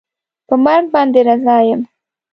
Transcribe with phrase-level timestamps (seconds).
[0.47, 1.81] په مرګ باندې رضا یم